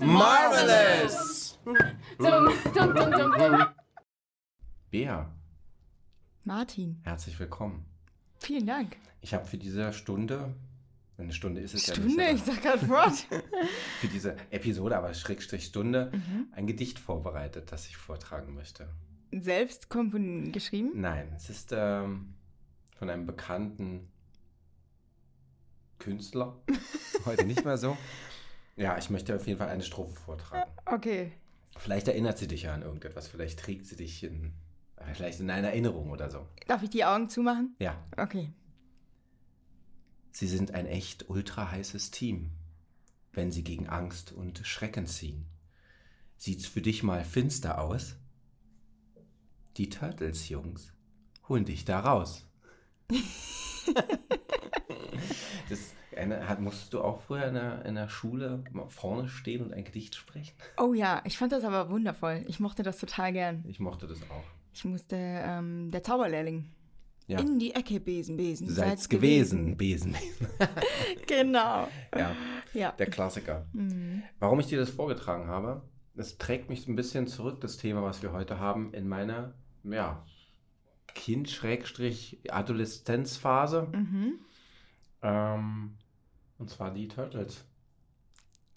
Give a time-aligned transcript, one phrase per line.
[0.00, 1.58] Marvelous!
[4.90, 5.30] Bea,
[6.44, 7.84] Martin, herzlich willkommen.
[8.38, 8.96] vielen Dank.
[9.20, 10.54] Ich habe für diese Stunde,
[11.18, 13.26] eine Stunde ist es ja Stunde, nicht, ich sag gerade Wort.
[14.00, 16.46] für diese Episode, aber Schrägstrich Stunde, Mhm.
[16.52, 18.88] ein Gedicht vorbereitet, das ich vortragen möchte.
[19.32, 20.92] Selbst kompon geschrieben?
[20.94, 22.34] Nein, es ist ähm,
[22.96, 24.08] von einem bekannten
[25.98, 26.56] Künstler.
[27.26, 27.96] Heute nicht mehr so.
[28.76, 30.70] Ja, ich möchte auf jeden Fall eine Strophe vortragen.
[30.86, 31.32] Okay.
[31.76, 34.52] Vielleicht erinnert sie dich ja an irgendetwas, vielleicht trägt sie dich in,
[35.14, 36.46] vielleicht in einer Erinnerung oder so.
[36.66, 37.74] Darf ich die Augen zumachen?
[37.78, 37.96] Ja.
[38.16, 38.50] Okay.
[40.30, 42.50] Sie sind ein echt ultra heißes Team,
[43.32, 45.46] wenn sie gegen Angst und Schrecken ziehen.
[46.36, 48.16] Sieht's für dich mal finster aus?
[49.76, 50.92] Die Turtles, Jungs,
[51.48, 52.44] holen dich da raus.
[55.68, 59.72] das eine, hat, musstest du auch früher in der, in der Schule vorne stehen und
[59.72, 60.54] ein Gedicht sprechen?
[60.76, 62.44] Oh ja, ich fand das aber wundervoll.
[62.48, 63.64] Ich mochte das total gern.
[63.68, 64.44] Ich mochte das auch.
[64.74, 66.70] Ich musste, ähm, der Zauberlehrling.
[67.28, 67.38] Ja.
[67.40, 68.68] In die Ecke, Besen, Besen.
[68.68, 70.14] Seid's gewesen, Besen.
[71.26, 71.88] Genau.
[72.16, 72.34] ja,
[72.72, 72.92] Ja.
[72.92, 73.66] der Klassiker.
[73.74, 74.22] Mhm.
[74.38, 75.82] Warum ich dir das vorgetragen habe,
[76.14, 79.52] das trägt mich so ein bisschen zurück, das Thema, was wir heute haben, in meine,
[79.84, 80.24] ja,
[81.14, 83.88] Kind-Adoleszenzphase.
[83.92, 84.38] Mhm.
[85.22, 85.94] Ähm,
[86.58, 87.64] und zwar die Turtles.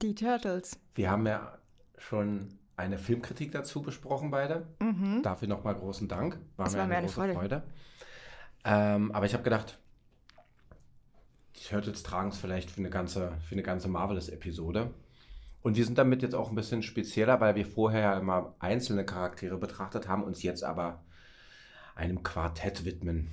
[0.02, 0.80] Die Turtles.
[0.96, 1.58] Wir haben ja
[1.98, 4.68] schon eine Filmkritik dazu besprochen, beide.
[4.80, 5.22] Mhm.
[5.24, 6.40] Dafür nochmal großen Dank.
[6.58, 7.64] War Es war mir eine Freude.
[8.64, 9.80] Ähm, aber ich habe gedacht,
[11.56, 14.94] die Turtles tragen es vielleicht für eine ganze, für eine ganze Marvelous-Episode.
[15.62, 19.06] Und wir sind damit jetzt auch ein bisschen spezieller, weil wir vorher ja immer einzelne
[19.06, 21.04] Charaktere betrachtet haben, uns jetzt aber
[21.96, 23.30] einem Quartett widmen.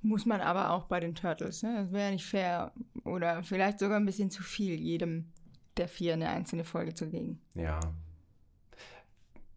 [0.00, 1.62] Muss man aber auch bei den Turtles.
[1.62, 1.82] Ne?
[1.82, 2.72] Das wäre ja nicht fair.
[3.04, 5.32] Oder vielleicht sogar ein bisschen zu viel, jedem
[5.76, 7.42] der vier eine einzelne Folge zu geben.
[7.54, 7.80] Ja.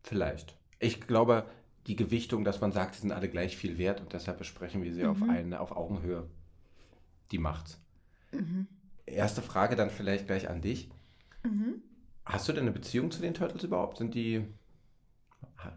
[0.04, 0.58] Vielleicht.
[0.80, 1.46] Ich glaube,
[1.88, 4.94] die Gewichtung, dass man sagt, sie sind alle gleich viel wert und deshalb besprechen wir
[4.94, 5.30] sie auf, Mhm.
[5.30, 6.30] eine, auf Augenhöhe,
[7.32, 7.82] die macht's.
[8.32, 8.68] Mhm.
[9.06, 10.90] Erste Frage dann vielleicht gleich an dich.
[11.44, 11.82] Mhm.
[12.26, 13.98] Hast du denn eine Beziehung zu den Turtles überhaupt?
[13.98, 14.46] Sind die,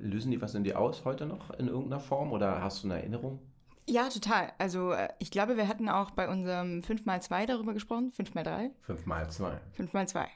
[0.01, 2.99] lösen die was in dir aus heute noch in irgendeiner Form oder hast du eine
[3.01, 3.39] Erinnerung?
[3.89, 4.53] Ja, total.
[4.59, 8.13] Also äh, ich glaube, wir hatten auch bei unserem 5x2 darüber gesprochen.
[8.17, 8.71] 5x3?
[8.83, 9.61] Fünf mal zwei.
[9.77, 10.27] 5x2.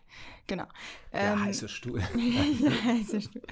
[0.48, 0.64] Genau.
[1.12, 2.00] Der Ähm, heiße Stuhl.
[2.14, 3.42] Der heiße Stuhl.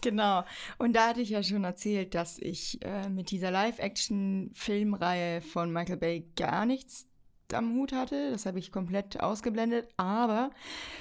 [0.00, 0.44] genau.
[0.78, 5.96] Und da hatte ich ja schon erzählt, dass ich äh, mit dieser Live-Action-Filmreihe von Michael
[5.98, 7.06] Bay gar nichts
[7.54, 8.30] am Hut hatte.
[8.30, 9.88] Das habe ich komplett ausgeblendet.
[9.96, 10.50] Aber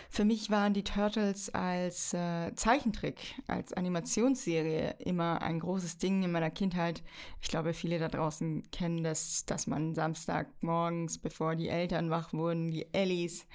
[0.10, 6.32] für mich waren die Turtles als äh, Zeichentrick, als Animationsserie immer ein großes Ding in
[6.32, 7.04] meiner Kindheit.
[7.42, 12.72] Ich glaube, viele da draußen kennen das, dass man Samstagmorgens, bevor die Eltern wach wurden,
[12.72, 13.46] die Ellies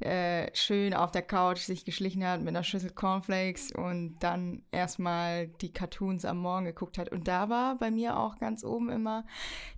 [0.00, 5.48] äh, schön auf der Couch sich geschlichen hat mit einer Schüssel Cornflakes und dann erstmal
[5.48, 7.10] die Cartoons am Morgen geguckt hat.
[7.10, 9.24] Und da war bei mir auch ganz oben immer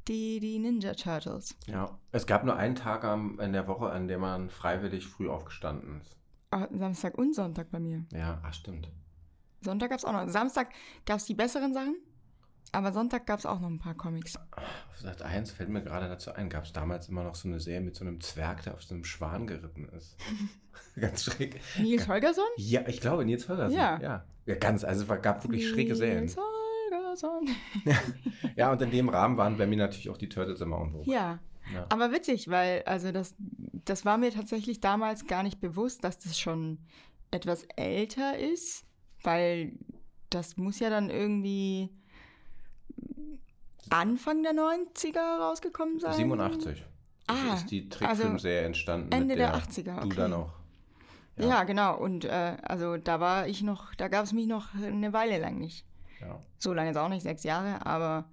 [0.08, 1.56] die, die Ninja Turtles.
[1.66, 1.98] ja.
[2.12, 6.00] Es gab nur einen Tag am, in der Woche, an dem man freiwillig früh aufgestanden
[6.00, 6.16] ist.
[6.50, 8.04] Ah, Samstag und Sonntag bei mir.
[8.12, 8.88] Ja, ach stimmt.
[9.60, 10.28] Sonntag gab es auch noch.
[10.28, 10.68] Samstag
[11.06, 11.96] gab es die besseren Sachen,
[12.70, 14.36] aber Sonntag gab es auch noch ein paar Comics.
[14.36, 17.60] Auf Sat 1 fällt mir gerade dazu ein, gab es damals immer noch so eine
[17.60, 20.16] Serie mit so einem Zwerg, der auf so einem Schwan geritten ist.
[21.00, 21.60] ganz schräg.
[21.78, 22.44] Nils Holgersson?
[22.56, 23.76] Ja, ich glaube, Nils Holgersson.
[23.76, 24.00] Ja.
[24.00, 24.24] ja.
[24.46, 26.20] Ja, ganz, also es gab wirklich schräge Serien.
[26.20, 26.36] Nils
[27.22, 27.48] Holgersson.
[28.56, 31.12] Ja, und in dem Rahmen waren bei mir natürlich auch die Turtles immer en vogue.
[31.12, 31.38] Ja.
[31.72, 31.86] Ja.
[31.88, 36.38] Aber witzig, weil also das, das war mir tatsächlich damals gar nicht bewusst, dass das
[36.38, 36.78] schon
[37.30, 38.84] etwas älter ist,
[39.22, 39.72] weil
[40.28, 41.88] das muss ja dann irgendwie
[43.90, 46.12] Anfang der 90er rausgekommen sein.
[46.14, 46.84] 87.
[47.26, 49.10] Das Ah, ist die also Trickfilmserie entstanden.
[49.12, 50.16] Ende der der 80er, Du okay.
[50.16, 50.52] dann noch.
[51.38, 51.96] Ja, genau.
[51.96, 55.58] Und äh, also da war ich noch, da gab es mich noch eine Weile lang
[55.58, 55.84] nicht.
[56.20, 56.40] Ja.
[56.58, 58.24] So lange ist auch nicht, sechs Jahre, aber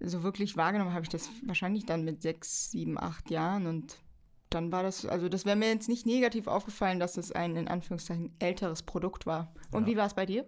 [0.00, 3.96] so wirklich wahrgenommen habe ich das wahrscheinlich dann mit sechs, sieben, acht Jahren und
[4.50, 7.66] dann war das, also das wäre mir jetzt nicht negativ aufgefallen, dass es ein in
[7.68, 9.52] Anführungszeichen älteres Produkt war.
[9.72, 9.86] Und Ja.
[9.92, 10.44] wie war es bei dir?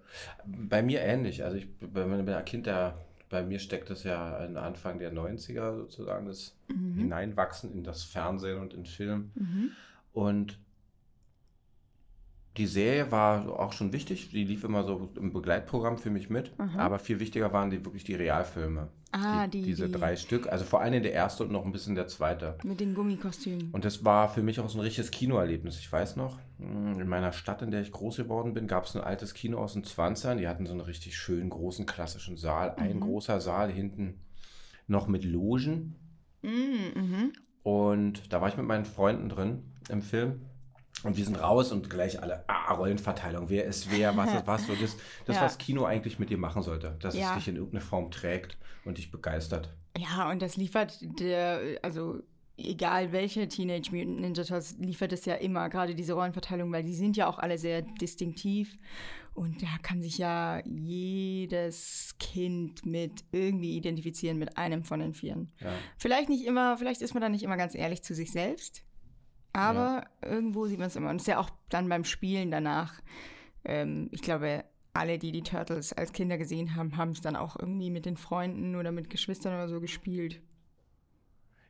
[0.47, 1.43] Bei mir ähnlich.
[1.45, 2.97] Also ich bin ein Kind, der,
[3.29, 8.61] bei mir steckt das ja an Anfang der 90er sozusagen, das Hineinwachsen in das Fernsehen
[8.61, 9.33] und in Film.
[9.35, 9.71] Mhm.
[10.13, 10.59] Und
[12.59, 14.31] die Serie war auch schon wichtig.
[14.31, 16.53] Die lief immer so im Begleitprogramm für mich mit.
[16.77, 18.89] Aber viel wichtiger waren die wirklich die Realfilme.
[19.13, 20.47] Ah, die- Diese die- drei Stück.
[20.53, 22.59] Also vor allem der erste und noch ein bisschen der zweite.
[22.63, 23.71] Mit den Gummikostümen.
[23.73, 25.79] Und das war für mich auch so ein richtiges Kinoerlebnis.
[25.79, 28.95] Ich weiß noch, mh, in meiner Stadt, in der ich groß geworden bin, gab es
[28.95, 30.37] ein altes Kino aus den 20ern.
[30.37, 32.75] Die hatten so einen richtig schönen, großen, klassischen Saal.
[32.77, 34.21] Ein großer Saal hinten
[34.87, 35.97] noch mit Logen.
[36.43, 36.49] Mm,
[36.99, 37.33] mhm.
[37.63, 40.43] Und da war ich mit meinen Freunden drin im Film.
[41.05, 44.67] Und wir sind raus und gleich alle, ah, Rollenverteilung, wer ist wer, was ist was.
[44.67, 44.97] So das,
[45.27, 45.43] das Ja.
[45.43, 46.97] was Kino eigentlich mit dir machen sollte.
[47.01, 47.31] Dass Ja.
[47.31, 49.75] es dich in irgendeine Form trägt und dich begeistert.
[49.97, 52.21] Ja, und das liefert der, also
[52.57, 56.95] egal welche Teenage Mutant Ninja Turtles, liefert es ja immer, gerade diese Rollenverteilung, weil die
[56.95, 58.77] sind ja auch alle sehr distinktiv.
[59.35, 65.53] Und da kann sich ja jedes Kind mit irgendwie identifizieren mit einem von den Vieren.
[65.61, 65.71] Ja.
[65.97, 68.83] Vielleicht nicht immer, vielleicht ist man da nicht immer ganz ehrlich zu sich selbst.
[69.53, 71.11] Aber irgendwo sieht man es immer.
[71.11, 73.01] Und es ist ja auch dann beim Spielen danach.
[73.65, 77.57] Ähm, ich glaube, alle, die die Turtles als Kinder gesehen haben, haben es dann auch
[77.59, 80.41] irgendwie mit den Freunden oder mit Geschwistern oder so gespielt.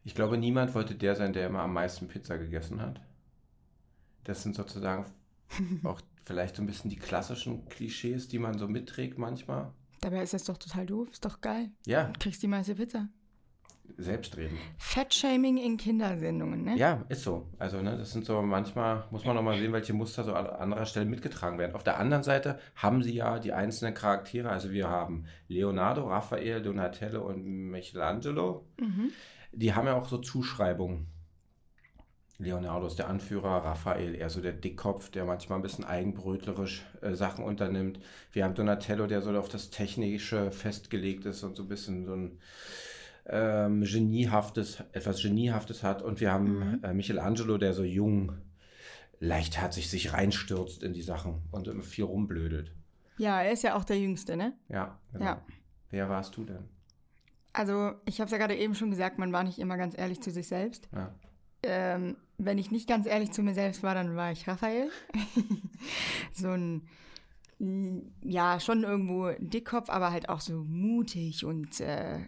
[0.05, 3.01] Ich glaube, niemand wollte der sein, der immer am meisten Pizza gegessen hat.
[4.25, 5.07] Das sind sozusagen
[5.85, 9.73] auch vielleicht so ein bisschen die klassischen Klischees, die man so mitträgt manchmal.
[10.01, 11.09] Dabei ist das doch total doof.
[11.11, 11.71] Ist doch geil.
[11.87, 13.09] Ja, Du kriegst die meiste Pizza.
[13.99, 14.59] Selbstredend.
[14.79, 16.77] Fettshaming in Kindersendungen, ne?
[16.77, 17.49] Ja, ist so.
[17.59, 20.47] Also, ne, das sind so manchmal, muss man noch mal sehen, welche Muster so an
[20.47, 21.75] anderer Stelle mitgetragen werden.
[21.75, 24.51] Auf der anderen Seite haben sie ja die einzelnen Charaktere.
[24.51, 28.67] Also, wir haben Leonardo, Raphael, Donatello und Michelangelo.
[28.81, 29.11] Mhm.
[29.53, 31.09] Die haben ja auch so Zuschreibungen.
[32.41, 37.15] Leonardo ist der Anführer, Raphael eher so der Dickkopf, der manchmal ein bisschen eigenbrötlerisch äh,
[37.15, 37.99] Sachen unternimmt.
[38.31, 42.15] Wir haben Donatello, der so auf das Technische festgelegt ist und so ein bisschen so
[42.15, 42.39] ein
[43.29, 46.03] ähm, geniehaftes, etwas geniehaftes hat.
[46.03, 46.85] Und wir haben Mhm.
[46.85, 48.33] äh, Michelangelo, der so jung,
[49.21, 52.73] leichtherzig sich reinstürzt in die Sachen und viel rumblödelt.
[53.17, 54.53] Ja, er ist ja auch der Jüngste, ne?
[54.69, 55.25] Ja, genau.
[55.25, 55.43] Ja.
[55.91, 56.65] Wer warst du denn?
[57.53, 60.21] Also, ich habe es ja gerade eben schon gesagt, man war nicht immer ganz ehrlich
[60.21, 60.89] zu sich selbst.
[60.95, 61.13] Ja.
[61.65, 64.91] Ähm, wenn ich nicht ganz ehrlich zu mir selbst war, dann war ich Raphael.
[66.33, 66.83] so ein,
[68.23, 72.21] ja, schon irgendwo Dickkopf, aber halt auch so mutig und äh,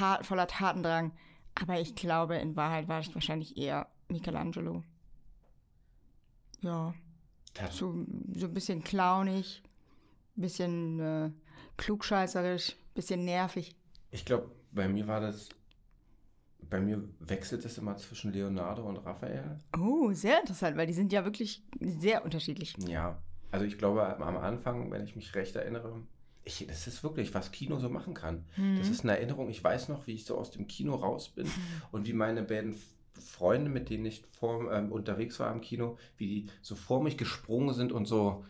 [0.00, 1.12] tat, voller Tatendrang.
[1.54, 4.82] Aber ich glaube, in Wahrheit war ich wahrscheinlich eher Michelangelo.
[6.62, 6.94] Ja,
[7.70, 9.62] so, so ein bisschen clownig,
[10.36, 11.30] bisschen äh,
[11.76, 13.74] klugscheißerisch, bisschen nervig.
[14.10, 15.48] Ich glaube, bei mir war das.
[16.68, 19.58] Bei mir wechselt es immer zwischen Leonardo und Raphael.
[19.76, 22.76] Oh, sehr interessant, weil die sind ja wirklich sehr unterschiedlich.
[22.86, 23.20] Ja.
[23.50, 26.00] Also ich glaube, am Anfang, wenn ich mich recht erinnere,
[26.44, 28.44] ich, das ist wirklich, was Kino so machen kann.
[28.78, 29.50] Das ist eine Erinnerung.
[29.50, 31.46] Ich weiß noch, wie ich so aus dem Kino raus bin
[31.92, 32.74] und wie meine beiden
[33.12, 37.18] Freunde, mit denen ich vor, ähm, unterwegs war im Kino, wie die so vor mich
[37.18, 38.44] gesprungen sind und so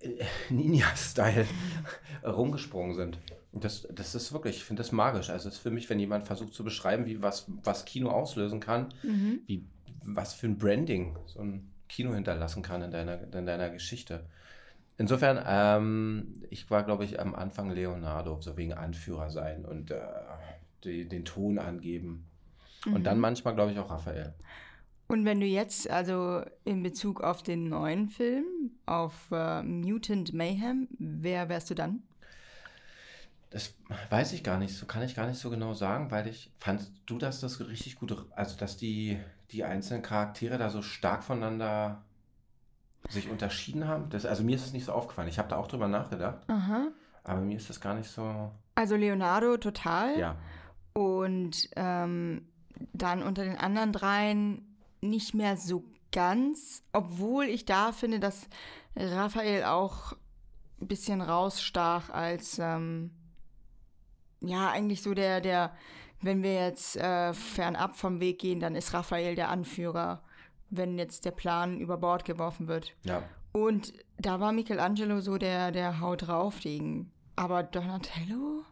[0.00, 1.46] äh, Ninja-Style
[2.24, 3.18] rumgesprungen sind.
[3.52, 5.30] Das, das ist wirklich, ich finde das magisch.
[5.30, 8.60] Also es ist für mich, wenn jemand versucht zu beschreiben, wie was, was Kino auslösen
[8.60, 9.40] kann, Mhm.
[9.46, 9.64] wie,
[10.04, 14.26] was für ein Branding so ein Kino hinterlassen kann in deiner, in deiner Geschichte.
[15.00, 19.98] Insofern, ähm, ich war, glaube ich, am Anfang Leonardo, so wegen Anführer sein und äh,
[20.84, 22.26] die, den Ton angeben.
[22.84, 24.34] Und dann manchmal, glaube ich, auch Raphael.
[25.08, 28.44] Und wenn du jetzt, also in Bezug auf den neuen Film,
[28.84, 32.02] auf äh, Mutant Mayhem, wer wärst du dann?
[33.48, 33.74] Das
[34.10, 36.92] weiß ich gar nicht, so kann ich gar nicht so genau sagen, weil ich, fandst
[37.06, 39.18] du, dass das richtig gut, also dass die,
[39.50, 42.04] die einzelnen Charaktere da so stark voneinander
[43.08, 44.08] sich unterschieden haben?
[44.10, 45.28] Das, also mir ist es nicht so aufgefallen.
[45.28, 46.88] Ich habe da auch drüber nachgedacht, Aha.
[47.24, 50.18] aber mir ist das gar nicht so, Also Leonardo total.
[50.18, 50.36] ja.
[50.92, 52.46] Und ähm,
[52.92, 58.48] dann unter den anderen dreien nicht mehr so ganz, obwohl ich da finde, dass
[58.96, 60.14] Raphael auch
[60.80, 63.10] ein bisschen rausstach als, ähm,
[64.40, 65.72] ja, eigentlich so der, der,
[66.22, 70.22] wenn wir jetzt äh, fernab vom Weg gehen, dann ist Raphael der Anführer,
[70.70, 72.94] wenn jetzt der Plan über Bord geworfen wird.
[73.04, 73.22] Ja,
[73.52, 77.10] Und da war Michelangelo so der, der Haut drauf Ding.
[77.36, 78.64] Aber Donatello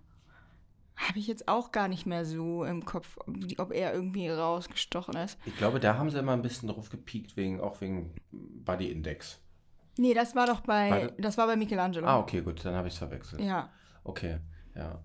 [0.96, 3.18] habe ich jetzt auch gar nicht mehr so im Kopf,
[3.58, 5.38] ob er irgendwie rausgestochen ist.
[5.46, 9.40] ich glaube, da haben sie immer ein bisschen drauf gepiekt, wegen, auch wegen Body Index.
[9.96, 11.14] Nee, das war doch bei, Warte.
[11.18, 12.06] das war bei Michelangelo.
[12.06, 13.42] Ah, okay, gut, dann habe ich es verwechselt.
[13.42, 13.70] Ja.
[14.04, 14.38] Okay,
[14.74, 15.02] ja.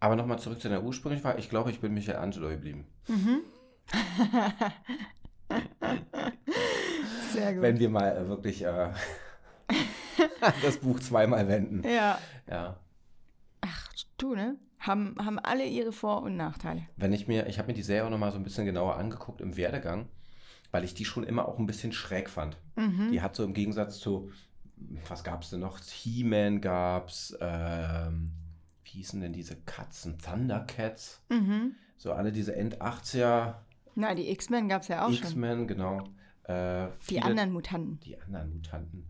[0.00, 1.40] Aber nochmal zurück zu der ursprünglichen Frage.
[1.40, 2.86] Ich glaube, ich bin Michelangelo geblieben.
[3.06, 3.16] Gut.
[7.60, 8.90] Wenn wir mal äh, wirklich äh,
[10.62, 11.82] das Buch zweimal wenden.
[11.88, 12.18] ja.
[12.50, 12.76] Ja.
[13.60, 14.56] Ach, du, ne?
[14.78, 16.82] Haben, haben alle ihre Vor- und Nachteile.
[16.96, 19.40] Wenn ich mir, ich habe mir die Serie auch nochmal so ein bisschen genauer angeguckt
[19.40, 20.08] im Werdegang.
[20.70, 22.56] weil ich die schon immer auch ein bisschen schräg fand.
[22.76, 23.10] Mhm.
[23.10, 24.30] Die hat so im Gegensatz zu,
[25.08, 25.80] was gab es denn noch?
[25.80, 28.32] He-Man gab es, ähm,
[28.84, 30.18] wie hießen denn diese Katzen?
[30.18, 31.20] Thundercats.
[31.28, 31.74] Mhm.
[31.96, 33.54] So alle diese End-80er
[33.96, 35.24] Na, die X-Men gab es ja auch schon.
[35.24, 36.04] X-Men, genau.
[36.48, 38.00] Äh, Die viele- anderen Mutanten.
[38.00, 39.06] Die anderen Mutanten.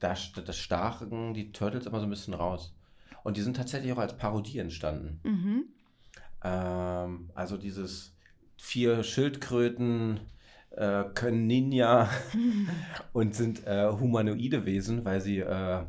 [0.00, 2.74] Da, das stachen die Turtles immer so ein bisschen raus.
[3.22, 5.20] Und die sind tatsächlich auch als Parodie entstanden.
[5.22, 5.64] Mhm.
[6.42, 8.16] Ähm, also dieses
[8.58, 10.20] vier Schildkröten
[10.72, 12.08] äh, können Ninja
[13.12, 15.84] und sind äh, humanoide Wesen, weil sie äh,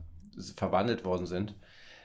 [0.55, 1.55] verwandelt worden sind.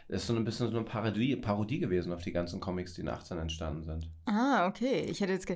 [0.09, 3.02] Das ist so ein bisschen so eine Parodie, Parodie gewesen auf die ganzen Comics, die
[3.02, 4.09] in 18 entstanden sind.
[4.25, 5.00] Ah, okay.
[5.11, 5.47] Ich hätte jetzt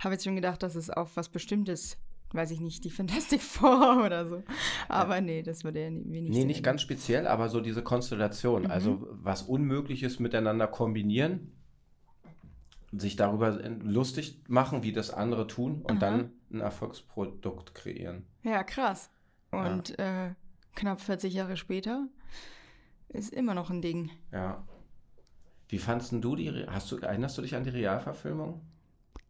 [0.00, 1.96] habe jetzt schon gedacht, dass es auf was Bestimmtes,
[2.34, 4.42] weiß ich nicht, die Fantastic Four oder so.
[4.88, 8.62] Aber nee, das würde ja nie- wenig Nee, nicht ganz speziell, aber so diese Konstellation.
[8.62, 8.70] Mhm.
[8.70, 11.52] Also was Unmögliches miteinander kombinieren,
[12.92, 13.50] sich darüber
[13.82, 15.98] lustig machen, wie das andere tun und Aha.
[16.00, 18.26] dann ein Erfolgsprodukt kreieren.
[18.42, 19.10] Ja, krass.
[19.50, 20.34] Und äh,
[20.74, 22.08] knapp 40 Jahre später
[23.08, 24.10] ist immer noch ein Ding.
[24.30, 24.66] Ja.
[25.68, 28.60] Wie fandst denn du die, hast du, erinnerst du dich an die Realverfilmung?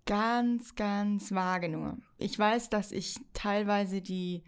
[0.06, 1.97] Ganz, ganz vage nur.
[2.18, 4.42] Ich weiß, dass ich teilweise die,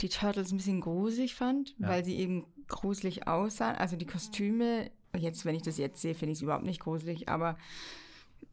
[0.00, 1.88] die Turtles ein bisschen gruselig fand, Ja.
[1.88, 3.76] weil sie eben gruselig aussahen.
[3.76, 7.28] Also die Kostüme, jetzt, wenn ich das jetzt sehe, finde ich es überhaupt nicht gruselig,
[7.28, 7.56] aber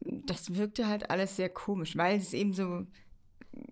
[0.00, 2.86] das wirkte halt alles sehr komisch, weil es eben so.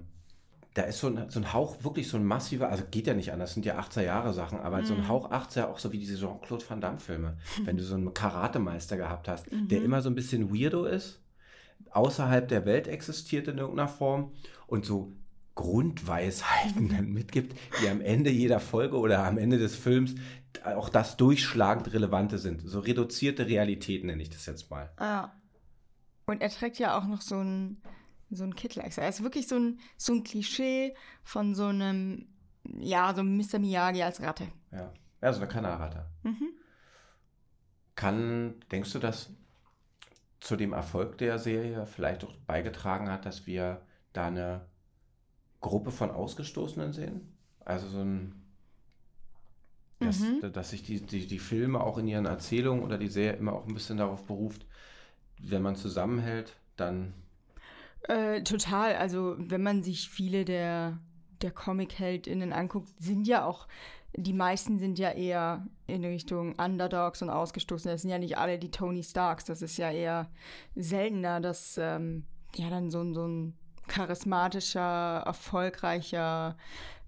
[0.73, 3.33] da ist so ein, so ein Hauch, wirklich so ein massiver, also geht ja nicht
[3.33, 5.07] anders, sind ja 80er Jahre Sachen, aber so ein Mhm.
[5.09, 7.37] Hauch 80er, auch so wie diese Jean-Claude Van Damme-Filme.
[7.65, 9.67] Wenn du so einen Karatemeister gehabt hast, Mhm.
[9.67, 11.19] der immer so ein bisschen weirdo ist,
[11.91, 14.31] außerhalb der Welt existiert in irgendeiner Form
[14.67, 15.11] und so
[15.57, 20.15] Grundweisheiten dann mitgibt, die am Ende jeder Folge oder am Ende des Films
[20.63, 22.61] auch das durchschlagend Relevante sind.
[22.61, 24.89] So reduzierte Realität nenne ich das jetzt mal.
[24.97, 25.31] Ah.
[26.27, 27.81] Und er trägt ja auch noch so ein,
[28.29, 29.03] so ein Kittel extra.
[29.03, 32.27] Er ist wirklich so ein, so ein Klischee von so einem,
[32.79, 33.59] ja, so einem Mr.
[33.59, 34.47] Miyagi als Ratte.
[34.71, 36.05] Ja, ja so eine Kanarate.
[36.23, 36.49] Mhm.
[37.95, 39.31] Kann, denkst du, dass
[40.39, 43.81] zu dem Erfolg der Serie vielleicht auch beigetragen hat, dass wir
[44.13, 44.67] da eine
[45.61, 47.21] Gruppe von Ausgestoßenen sehen?
[47.65, 48.33] Also so ein,
[49.99, 50.51] dass, Mhm.
[50.53, 53.65] dass sich die, die, die Filme auch in ihren Erzählungen oder die Serie immer auch
[53.67, 54.65] ein bisschen darauf beruft,
[55.41, 57.13] wenn man zusammenhält, dann
[58.07, 58.95] Äh, total.
[58.95, 60.99] Also, wenn man sich viele der,
[61.41, 63.67] der Comic-HeldInnen anguckt, sind ja auch,
[64.15, 67.93] die meisten sind ja eher in Richtung Underdogs und Ausgestoßene.
[67.93, 69.45] Das sind ja nicht alle die Tony Starks.
[69.45, 70.29] Das ist ja eher
[70.75, 73.53] seltener, dass ähm, ja dann so, ein- so ein
[73.87, 76.57] charismatischer, erfolgreicher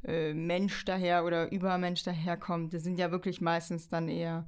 [0.03, 2.73] äh, Mensch daher oder Übermensch daherkommt.
[2.73, 4.47] Das sind ja wirklich meistens dann eher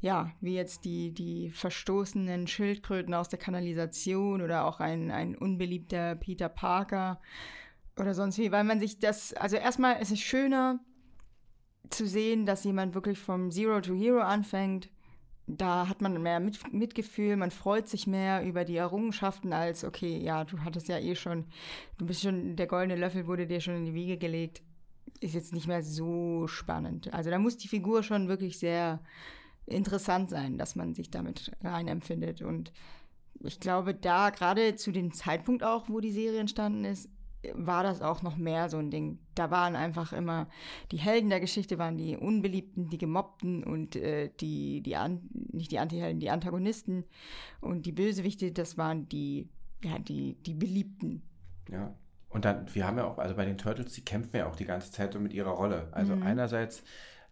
[0.00, 6.14] ja, wie jetzt die, die verstoßenen Schildkröten aus der Kanalisation oder auch ein, ein unbeliebter
[6.14, 7.20] Peter Parker
[7.96, 10.78] oder sonst wie, weil man sich das, also erstmal ist es schöner
[11.90, 14.88] zu sehen, dass jemand wirklich vom Zero to Hero anfängt,
[15.48, 20.18] da hat man mehr Mit Mitgefühl, man freut sich mehr über die Errungenschaften als, okay,
[20.18, 21.46] ja, du hattest ja eh schon,
[21.96, 24.62] du bist schon, der goldene Löffel wurde dir schon in die Wiege gelegt,
[25.20, 27.12] ist jetzt nicht mehr so spannend.
[27.14, 29.00] Also da muss die Figur schon wirklich sehr
[29.66, 32.42] interessant sein, dass man sich damit rein empfindet.
[32.42, 32.72] Und
[33.40, 37.08] ich glaube, da gerade zu dem Zeitpunkt auch, wo die Serie entstanden ist,
[37.54, 39.18] war das auch noch mehr so ein Ding.
[39.34, 40.48] Da waren einfach immer
[40.92, 45.20] die Helden der Geschichte waren die Unbeliebten, die Gemobbten und äh, die, die An
[45.52, 47.04] nicht die Antihelden, die Antagonisten
[47.60, 49.48] und die Bösewichte, das waren die,
[49.82, 51.22] ja, die, die Beliebten.
[51.70, 51.94] Ja.
[52.30, 54.66] Und dann, wir haben ja auch, also bei den Turtles, die kämpfen ja auch die
[54.66, 55.88] ganze Zeit so mit ihrer Rolle.
[55.92, 56.22] Also mhm.
[56.22, 56.82] einerseits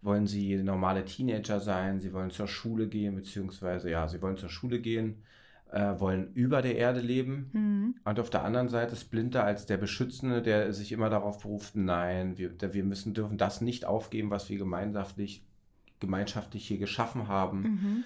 [0.01, 4.49] wollen sie normale Teenager sein, sie wollen zur Schule gehen, beziehungsweise ja, sie wollen zur
[4.49, 5.23] Schule gehen
[5.71, 7.49] äh, wollen über der Erde leben.
[7.53, 7.95] Mhm.
[8.03, 12.37] Und auf der anderen Seite Splinter als der Beschützende, der sich immer darauf beruft, nein,
[12.37, 15.45] wir, wir müssen, dürfen das nicht aufgeben, was wir gemeinschaftlich,
[15.99, 17.61] gemeinschaftlich hier geschaffen haben.
[17.61, 18.03] Mhm.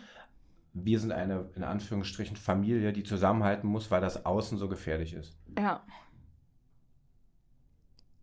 [0.73, 5.37] Wir sind eine, in Anführungsstrichen, Familie, die zusammenhalten muss, weil das Außen so gefährlich ist.
[5.57, 5.83] Ja.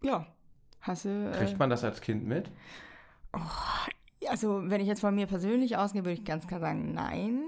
[0.02, 0.26] Ja.
[0.80, 2.50] Hast du, äh, Kriegt man das als Kind mit?
[3.33, 3.40] Oh,
[4.28, 7.42] also, wenn ich jetzt von mir persönlich ausgehe, würde ich ganz klar sagen, nein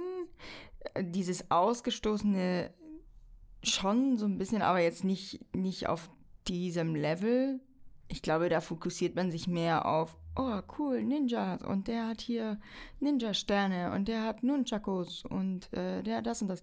[0.98, 2.72] dieses Ausgestoßene
[3.62, 6.10] schon so ein bisschen, aber jetzt nicht, nicht auf
[6.48, 7.60] diesem Level.
[8.08, 12.58] Ich glaube, da fokussiert man sich mehr auf, oh cool, Ninjas und der hat hier
[13.00, 16.62] Ninja-Sterne und der hat Nunchakos und äh, der hat das und das.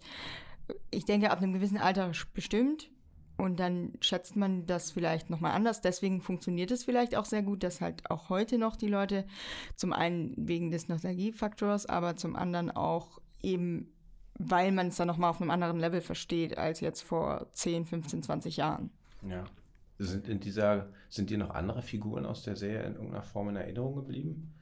[0.91, 2.89] Ich denke, ab einem gewissen Alter bestimmt
[3.37, 5.81] und dann schätzt man das vielleicht nochmal anders.
[5.81, 9.25] Deswegen funktioniert es vielleicht auch sehr gut, dass halt auch heute noch die Leute
[9.75, 13.93] zum einen wegen des Nostalgiefaktors, aber zum anderen auch eben
[14.39, 18.23] weil man es dann nochmal auf einem anderen Level versteht als jetzt vor 10, 15,
[18.23, 18.91] 20 Jahren.
[19.27, 19.45] Ja.
[19.99, 23.55] Sind in dieser, sind dir noch andere Figuren aus der Serie in irgendeiner Form in
[23.55, 24.53] Erinnerung geblieben?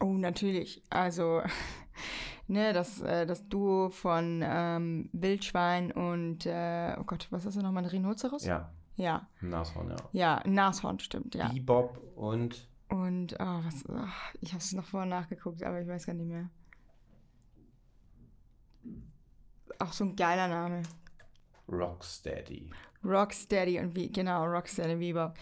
[0.00, 0.82] Oh, natürlich.
[0.88, 1.42] Also,
[2.48, 7.62] ne, das, äh, das Duo von ähm, Wildschwein und, äh, oh Gott, was ist das
[7.62, 8.44] nochmal, ein Rhinoceros?
[8.46, 8.72] Ja.
[8.96, 9.28] Ja.
[9.40, 9.96] Nashorn, ja.
[10.12, 11.48] Ja, Nashorn, stimmt, ja.
[11.48, 12.68] Bebop und.
[12.88, 14.06] Und, oh, was, oh,
[14.40, 16.48] ich habe es noch vorher nachgeguckt, aber ich weiß gar nicht mehr.
[19.78, 20.82] Auch so ein geiler Name.
[21.68, 22.70] Rocksteady.
[23.04, 25.34] Rocksteady und wie, genau, Rocksteady Bebop.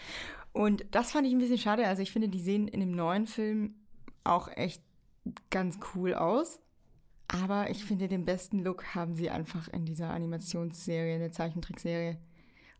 [0.51, 1.87] Und das fand ich ein bisschen schade.
[1.87, 3.75] Also ich finde, die sehen in dem neuen Film
[4.23, 4.81] auch echt
[5.49, 6.59] ganz cool aus.
[7.27, 12.17] Aber ich finde, den besten Look haben sie einfach in dieser Animationsserie, in der Zeichentrickserie.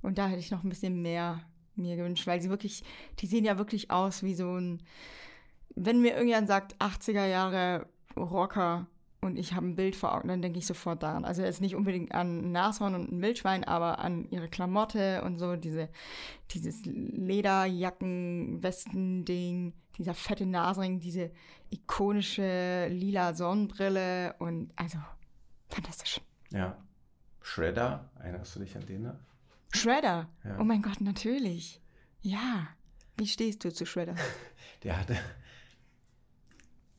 [0.02, 1.42] Und da hätte ich noch ein bisschen mehr
[1.76, 2.84] mir gewünscht, weil sie wirklich,
[3.20, 4.84] die sehen ja wirklich aus wie so ein,
[5.76, 8.86] wenn mir irgendjemand sagt, 80er Jahre Rocker,
[9.24, 11.24] und ich habe ein Bild vor Augen, dann denke ich sofort daran.
[11.26, 15.40] Also jetzt nicht unbedingt an ein Nashorn und ein Wildschwein, aber an ihre Klamotte und
[15.40, 15.88] so, diese,
[16.52, 21.32] dieses Lederjacken-Westen-Ding, dieser fette Nasring, diese
[21.70, 24.98] ikonische lila Sonnenbrille und also
[25.70, 26.20] fantastisch.
[26.52, 26.78] Ja.
[27.42, 29.14] Shredder, erinnerst du dich an den?
[29.74, 30.30] Shredder?
[30.44, 30.58] Ja.
[30.60, 31.82] Oh mein Gott, natürlich.
[32.22, 32.68] Ja.
[33.18, 34.16] Wie stehst du zu Shredder?
[34.84, 35.18] der hatte,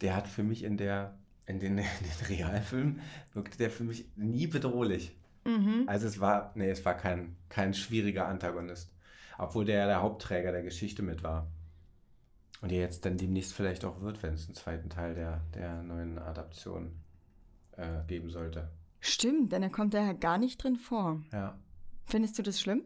[0.01, 3.00] der hat für mich in der in den, in den Realfilmen
[3.33, 5.16] wirkte der für mich nie bedrohlich.
[5.44, 5.85] Mhm.
[5.87, 8.92] Also es war, nee, es war kein, kein schwieriger Antagonist.
[9.38, 11.48] Obwohl der ja der Hauptträger der Geschichte mit war.
[12.61, 15.83] Und der jetzt dann demnächst vielleicht auch wird, wenn es einen zweiten Teil der, der
[15.83, 16.92] neuen Adaption
[17.72, 18.70] äh, geben sollte.
[19.00, 21.22] Stimmt, denn er kommt da ja gar nicht drin vor.
[21.30, 21.59] Ja.
[22.07, 22.85] Findest du das schlimm?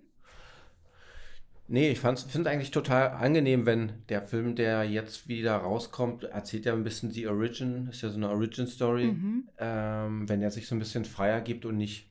[1.70, 6.64] Nee, ich finde es eigentlich total angenehm, wenn der Film, der jetzt wieder rauskommt, erzählt
[6.64, 9.48] ja ein bisschen die Origin, ist ja so eine Origin-Story, mhm.
[9.58, 12.08] ähm, wenn er sich so ein bisschen freier gibt und nicht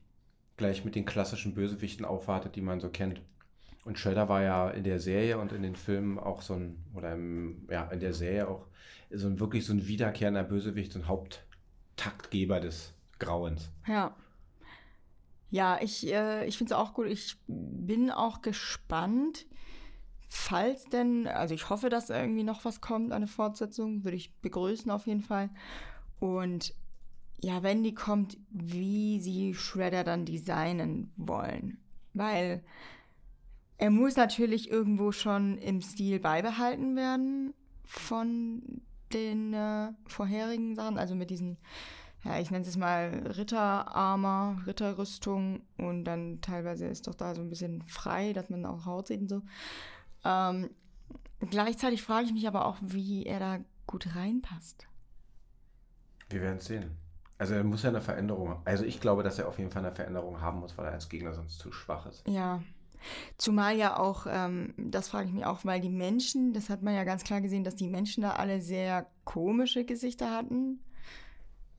[0.56, 3.20] gleich mit den klassischen Bösewichten aufwartet, die man so kennt.
[3.84, 7.14] Und Shredder war ja in der Serie und in den Filmen auch so ein, oder
[7.14, 8.66] im, ja, in der Serie auch
[9.10, 13.70] so ein wirklich so ein wiederkehrender Bösewicht, so ein Haupttaktgeber des Grauens.
[13.88, 14.14] Ja.
[15.50, 17.06] Ja, ich, äh, ich finde es auch gut.
[17.06, 19.46] Ich bin auch gespannt,
[20.28, 24.90] falls denn, also ich hoffe, dass irgendwie noch was kommt, eine Fortsetzung, würde ich begrüßen
[24.90, 25.50] auf jeden Fall.
[26.20, 26.74] Und
[27.40, 31.78] ja, wenn die kommt, wie sie Shredder dann designen wollen.
[32.12, 32.62] Weil
[33.78, 38.82] er muss natürlich irgendwo schon im Stil beibehalten werden von
[39.12, 41.56] den äh, vorherigen Sachen, also mit diesen
[42.24, 47.48] ja, ich nenne es mal Ritterarmer, Ritterrüstung und dann teilweise ist doch da so ein
[47.48, 49.42] bisschen frei, dass man auch Haut sieht und so.
[50.24, 50.70] Ähm,
[51.40, 54.86] gleichzeitig frage ich mich aber auch, wie er da gut reinpasst.
[56.28, 56.96] Wir werden sehen.
[57.38, 58.60] Also er muss ja eine Veränderung.
[58.64, 61.08] Also ich glaube, dass er auf jeden Fall eine Veränderung haben muss, weil er als
[61.08, 62.26] Gegner sonst zu schwach ist.
[62.26, 62.60] Ja.
[63.36, 66.94] Zumal ja auch, ähm, das frage ich mich auch, weil die Menschen, das hat man
[66.94, 70.80] ja ganz klar gesehen, dass die Menschen da alle sehr komische Gesichter hatten.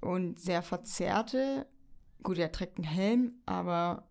[0.02, 1.66] Und sehr verzerrte.
[2.24, 4.04] Gut, er trägt einen Helm, aber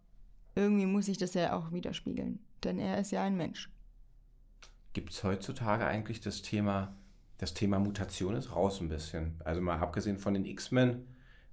[0.55, 3.70] irgendwie muss sich das ja auch widerspiegeln, denn er ist ja ein Mensch.
[4.92, 6.96] Gibt es heutzutage eigentlich das Thema,
[7.38, 9.40] das Thema Mutation ist raus ein bisschen?
[9.44, 11.07] Also mal abgesehen von den X-Men,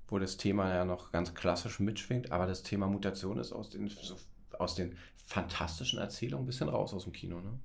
[0.07, 3.89] wo das Thema ja noch ganz klassisch mitschwingt, aber das Thema Mutation ist aus den,
[3.89, 4.15] so,
[4.57, 7.59] aus den fantastischen Erzählungen ein bisschen raus aus dem Kino, ne?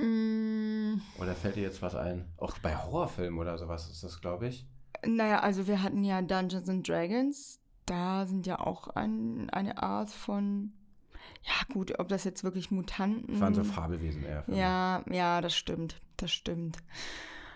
[0.00, 2.26] Mm, Oder fällt dir jetzt was ein?
[2.36, 4.66] Auch bei Horrorfilmen oder sowas ist das, glaube ich.
[5.06, 7.60] Naja, also wir hatten ja Dungeons and Dragons.
[7.86, 10.72] Da sind ja auch ein, eine Art von.
[11.42, 13.34] Ja, gut, ob das jetzt wirklich Mutanten.
[13.34, 14.44] Das waren so Fabelwesen eher.
[14.46, 14.56] mich.
[14.56, 16.00] Ja, ja, das stimmt.
[16.16, 16.78] Das stimmt.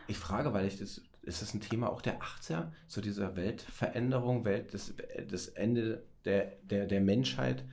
[0.07, 2.73] Ich frage, weil ich das, ist das ein Thema auch der 80er?
[2.87, 4.95] So diese Weltveränderung, Welt, das,
[5.31, 7.65] das Ende der, der, der Menschheit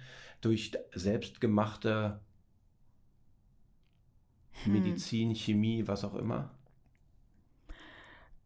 [0.41, 2.19] durch selbstgemachte
[4.63, 4.73] Hm.
[4.73, 6.51] Medizin, Chemie, was auch immer?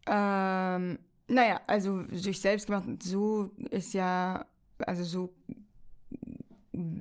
[0.06, 4.46] Ähm, naja, also durch selbstgemacht, so ist ja,
[4.78, 5.34] also so,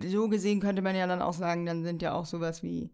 [0.08, 2.90] so gesehen könnte man ja dann auch sagen, dann sind ja auch sowas wie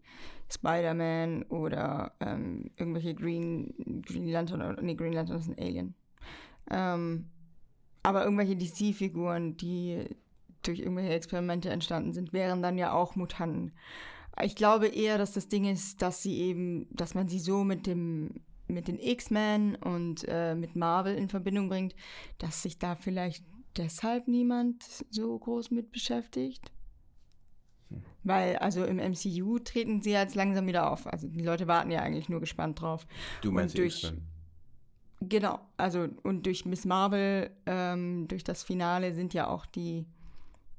[0.50, 5.94] Spider-Man oder ähm, irgendwelche Green, Green Lantern, oder- nee, Green Lantern ist ein Alien.
[6.70, 7.26] Ähm,
[8.02, 10.04] aber irgendwelche DC-Figuren, die
[10.62, 13.72] durch irgendwelche Experimente entstanden sind, wären dann ja auch Mutanten.
[14.42, 17.86] Ich glaube eher, dass das Ding ist, dass sie eben, dass man sie so mit
[17.86, 18.30] dem
[18.72, 21.94] mit den X-Men und äh, mit Marvel in Verbindung bringt,
[22.38, 23.44] dass sich da vielleicht
[23.76, 26.72] deshalb niemand so groß mit beschäftigt.
[28.24, 31.06] Weil, also im MCU treten sie jetzt langsam wieder auf.
[31.06, 33.06] Also die Leute warten ja eigentlich nur gespannt drauf.
[33.42, 34.12] Du meinst Und durch-.
[35.20, 40.04] Genau, also und durch Miss Marvel, ähm, durch das Finale sind ja auch die,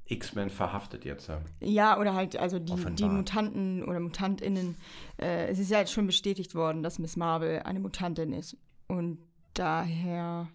[0.06, 1.28] X-Men verhaftet jetzt.
[1.28, 1.40] ja.
[1.60, 2.96] ja, oder halt, also die, Offenbar.
[2.96, 4.76] die Mutanten oder MutantInnen,
[5.18, 8.56] äh, es ist ja jetzt schon bestätigt worden, dass Miss Marvel eine Mutantin ist.
[8.86, 9.18] Und
[9.54, 10.48] daher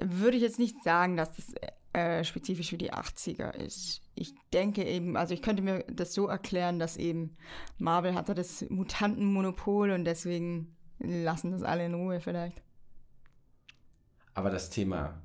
[0.00, 1.54] würde ich jetzt nicht sagen, dass das
[1.92, 4.00] äh, spezifisch für die 80er ist.
[4.14, 7.36] Ich denke eben, also ich könnte mir das so erklären, dass eben
[7.78, 12.62] Marvel hatte das Mutantenmonopol und deswegen lassen das alle in Ruhe vielleicht.
[14.34, 15.20] Aber das Thema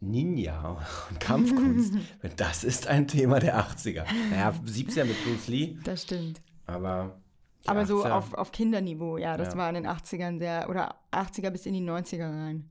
[0.00, 0.78] Ninja
[1.10, 1.94] und Kampfkunst,
[2.36, 4.04] das ist ein Thema der 80er.
[4.30, 6.40] Naja, 70er mit Bruce Lee, Das stimmt.
[6.66, 7.20] aber.
[7.66, 9.58] Aber so 80er auf, auf Kinderniveau, ja, das Ja.
[9.58, 12.70] war in den 80ern sehr, oder 80er bis in die 90er rein.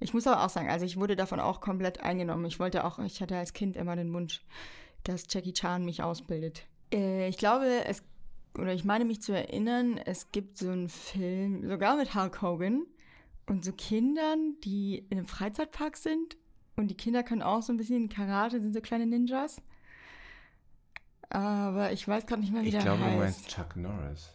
[0.00, 2.44] Ich muss aber auch sagen, also ich wurde davon auch komplett eingenommen.
[2.44, 4.44] Ich wollte auch, ich hatte als Kind immer den Wunsch,
[5.02, 6.66] dass Jackie Chan mich ausbildet.
[6.92, 8.04] Äh, ich glaube, es,
[8.56, 12.84] oder ich meine mich zu erinnern, es gibt so einen Film, sogar mit Hulk Hogan
[13.46, 16.36] und so Kindern, die in einem Freizeitpark sind
[16.78, 19.60] und die Kinder können auch so ein bisschen Karate, sind so kleine Ninjas.
[21.30, 23.14] Aber ich weiß gerade nicht mehr, wie Ich der glaube, heißt.
[23.14, 24.30] du meinst Chuck Norris.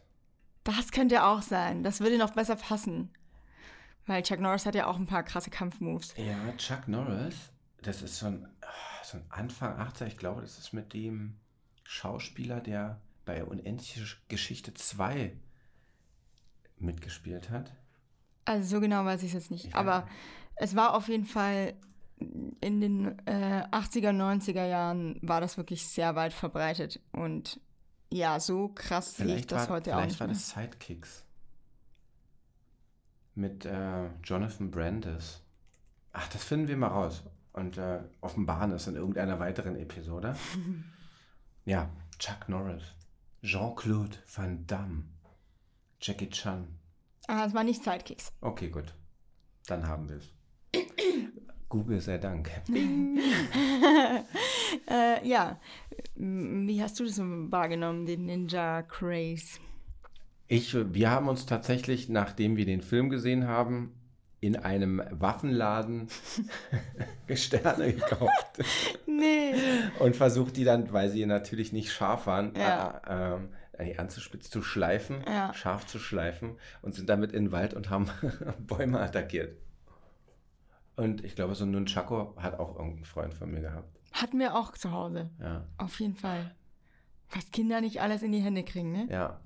[0.64, 1.84] Das könnte auch sein.
[1.84, 3.10] Das würde noch besser passen.
[4.06, 6.14] Weil Chuck Norris hat ja auch ein paar krasse Kampfmoves.
[6.18, 7.36] Ja, Chuck Norris,
[7.82, 11.36] das ist so ein, ah, so ein Anfang 80er, ich glaube, das ist mit dem
[11.84, 15.34] Schauspieler, der bei Unendliche Geschichte 2
[16.78, 17.72] mitgespielt hat.
[18.46, 19.66] Also so genau weiß ich es jetzt nicht.
[19.66, 20.08] Ich weiß Aber
[20.58, 21.74] es war auf jeden Fall
[22.62, 27.00] in den äh, 80er, 90er Jahren war das wirklich sehr weit verbreitet.
[27.12, 27.60] Und
[28.12, 31.24] ja, so krass sehe ich Vielleicht das war, heute auch vielleicht war das Sidekicks.
[33.36, 35.42] Mit äh, Jonathan Brandis.
[36.12, 37.24] Ach, das finden wir mal raus.
[37.54, 40.36] Und äh, offenbaren es in irgendeiner weiteren Episode.
[41.66, 42.84] ja, Chuck Norris.
[43.44, 45.04] Jean-Claude Van Damme.
[46.00, 46.68] Jackie Chan.
[47.28, 48.32] Ah, es war nicht Sidekicks.
[48.42, 48.94] Okay, gut.
[49.68, 50.34] Dann haben wir es.
[51.74, 52.52] Google sei Dank.
[54.88, 55.60] äh, ja,
[56.16, 59.58] wie hast du das wahrgenommen, den Ninja Craze?
[60.48, 63.92] Ich, wir haben uns tatsächlich, nachdem wir den Film gesehen haben,
[64.40, 66.10] in einem Waffenladen
[67.34, 68.60] Sterne gekauft
[69.08, 69.56] Nee.
[69.98, 73.02] und versucht die dann, weil sie natürlich nicht scharf waren, Ja.
[73.08, 73.50] äh, ähm,
[73.84, 75.52] die anzuspitz zu schleifen, Ja.
[75.56, 76.52] scharf zu schleifen
[76.84, 78.12] und sind damit in den Wald und haben
[78.60, 79.58] Bäume attackiert.
[80.96, 84.00] Und ich glaube, so ein Nunchako hat auch irgendein Freund von mir gehabt.
[84.12, 85.32] Hatten wir auch zu Hause.
[85.40, 85.66] Ja.
[85.78, 86.54] Auf jeden Fall.
[87.32, 89.08] Was Kinder nicht alles in die Hände kriegen, ne?
[89.10, 89.40] Ja.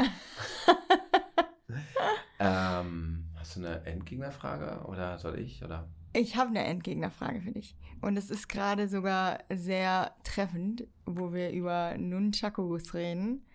[2.39, 5.63] ähm, hast du eine Endgegnerfrage oder soll ich?
[5.63, 5.87] Oder?
[6.11, 7.77] Ich habe eine Endgegnerfrage für dich.
[8.01, 13.45] Und es ist gerade sogar sehr treffend, wo wir über Nunchakus reden.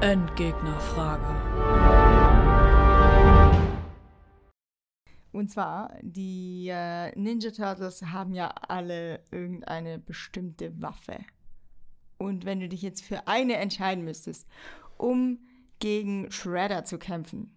[0.00, 2.01] Endgegnerfrage.
[5.32, 11.18] Und zwar, die äh, Ninja Turtles haben ja alle irgendeine bestimmte Waffe.
[12.18, 14.46] Und wenn du dich jetzt für eine entscheiden müsstest,
[14.98, 15.38] um
[15.78, 17.56] gegen Shredder zu kämpfen,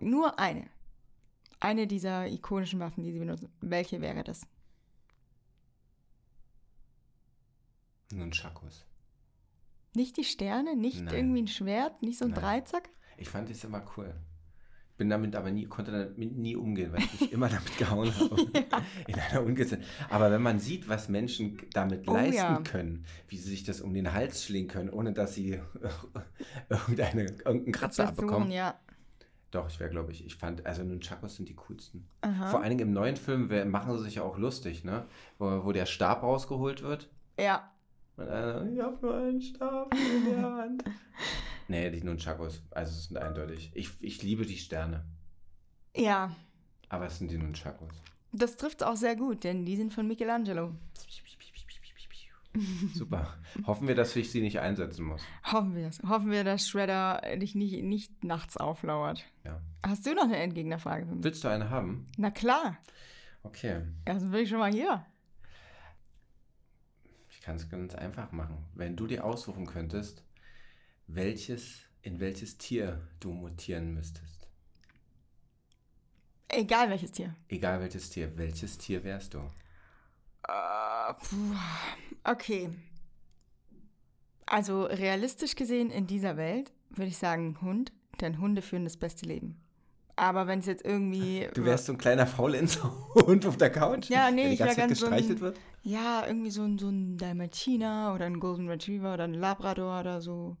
[0.00, 0.68] nur eine,
[1.60, 3.50] Eine dieser ikonischen Waffen, die sie benutzen.
[3.60, 4.46] Welche wäre das?
[8.12, 8.84] Nunchakus.
[9.94, 11.14] Nicht die Sterne, nicht Nein.
[11.14, 12.40] irgendwie ein Schwert, nicht so ein Nein.
[12.40, 12.88] Dreizack?
[13.16, 14.14] Ich fand das immer cool.
[14.98, 18.36] Bin damit aber nie, konnte damit nie umgehen, weil ich mich immer damit gehauen habe.
[19.06, 19.80] In einer Ungezeit.
[20.10, 22.60] Aber wenn man sieht, was Menschen damit Oh leisten ja.
[22.60, 25.60] können, wie sie sich das um den Hals schlingen können, ohne dass sie
[26.68, 28.50] irgendeine, irgendeinen Kratzer Person, abbekommen.
[28.50, 28.74] ja.
[29.50, 32.06] Doch, ich wäre, glaube ich, ich fand, also Nunchakos sind die coolsten.
[32.20, 32.48] Aha.
[32.50, 35.06] Vor allen Dingen im neuen Film machen sie sich ja auch lustig, ne?
[35.38, 37.08] Wo, wo der Stab rausgeholt wird.
[37.40, 37.70] Ja,
[38.16, 40.84] Und einer, ich habe nur einen Stab in der Hand.
[41.68, 43.70] nee, die Nunchakos, also es sind eindeutig.
[43.74, 45.04] Ich, ich liebe die Sterne,
[45.96, 46.34] ja.
[46.88, 47.92] aber es sind die Nunchakos.
[48.32, 50.74] Das trifft auch sehr gut, denn die sind von Michelangelo.
[52.94, 53.34] Super.
[53.66, 55.22] Hoffen wir, dass ich sie nicht einsetzen muss.
[55.44, 56.02] Hoffen wir es.
[56.02, 59.24] Hoffen wir, dass Shredder dich nicht, nicht nachts auflauert.
[59.44, 59.60] Ja.
[59.86, 61.24] Hast du noch eine Endgegnerfrage für mich?
[61.24, 62.06] Willst du eine haben?
[62.16, 62.78] Na klar.
[63.42, 63.82] Okay.
[64.04, 65.04] Erst bin ich schon mal hier.
[67.30, 68.58] Ich kann es ganz einfach machen.
[68.74, 70.24] Wenn du dir aussuchen könntest,
[71.08, 74.46] welches, in welches Tier du mutieren müsstest.
[76.48, 77.34] Egal welches Tier.
[77.48, 79.40] Egal welches Tier, welches Tier wärst du?
[80.48, 81.54] Puh.
[82.24, 82.70] Okay.
[84.46, 89.26] Also realistisch gesehen in dieser Welt würde ich sagen Hund, denn Hunde führen das beste
[89.26, 89.60] Leben.
[90.16, 91.46] Aber wenn es jetzt irgendwie.
[91.54, 94.76] Du wärst so ein kleiner Faulenzer-Hund auf der Couch, Ja, nee, der die ich ganze
[94.76, 95.60] Zeit ganz so ein- gestreichelt wird.
[95.82, 100.20] Ja, irgendwie so ein, so ein Dalmatiner oder ein Golden Retriever oder ein Labrador oder
[100.20, 100.56] so.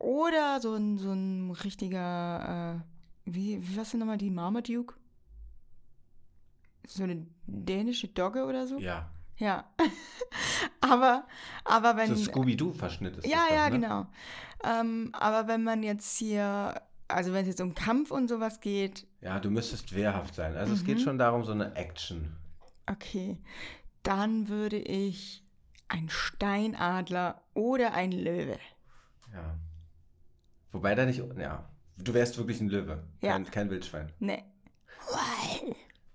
[0.00, 2.82] Oder so ein, so ein richtiger,
[3.26, 4.94] äh, wie, was sind nochmal die Marmaduke?
[6.86, 8.78] So eine dänische Dogge oder so?
[8.78, 9.70] Ja, Ja.
[10.80, 11.26] aber,
[11.64, 12.16] aber wenn.
[12.16, 13.80] so Scooby-Doo-Verschnitt ist ja, das ja, doch, ne?
[13.80, 14.06] genau.
[14.64, 19.06] Ähm, aber wenn man jetzt hier, also wenn es jetzt um Kampf und sowas geht,
[19.20, 20.56] Ja, du müsstest wehrhaft sein.
[20.56, 21.02] Also es geht Mhm.
[21.02, 22.34] schon darum, so eine Action.
[22.90, 23.38] okay,
[24.02, 25.44] dann würde ich
[25.88, 28.58] ein Steinadler oder ein Löwe.
[29.32, 29.56] Ja.
[30.72, 33.32] Wobei da nicht, ja, du wärst wirklich ein Löwe, Ja.
[33.32, 34.12] kein, kein Wildschwein.
[34.18, 34.44] Nee,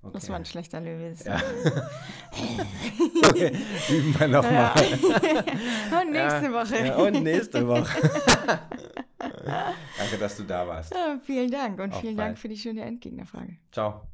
[0.02, 0.14] Okay.
[0.14, 1.14] das war ein schlechter Löwe.
[1.26, 1.42] Ja.
[3.30, 3.52] okay,
[3.90, 4.72] üben wir nochmal.
[6.02, 6.86] und nächste Woche.
[6.88, 8.10] Ja, und nächste Woche.
[9.18, 10.94] Danke, dass du da warst.
[10.94, 12.28] Ja, vielen Dank und Auf vielen bald.
[12.30, 13.58] Dank für die schöne Endgegnerfrage.
[13.72, 14.08] Ciao.